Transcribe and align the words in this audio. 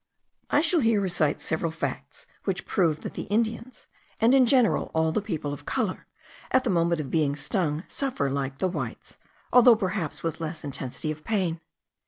I 0.49 0.61
shall 0.61 0.79
here 0.79 0.99
recite 0.99 1.43
several 1.43 1.71
facts, 1.71 2.25
which 2.45 2.65
prove 2.65 3.01
that 3.01 3.13
the 3.13 3.27
Indians, 3.29 3.85
and 4.19 4.33
in 4.33 4.47
general 4.47 4.89
all 4.95 5.11
the 5.11 5.21
people 5.21 5.53
of 5.53 5.67
colour, 5.67 6.07
at 6.49 6.63
the 6.63 6.71
moment 6.71 6.99
of 6.99 7.11
being 7.11 7.35
stung, 7.35 7.83
suffer 7.87 8.27
like 8.31 8.57
the 8.57 8.67
whites, 8.67 9.19
although 9.53 9.75
perhaps 9.75 10.23
with 10.23 10.41
less 10.41 10.63
intensity 10.63 11.11
of 11.11 11.23
pain. 11.23 11.61